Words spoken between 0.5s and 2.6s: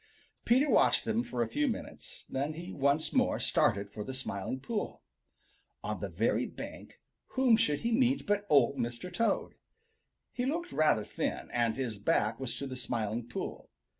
watched them for a few minutes, then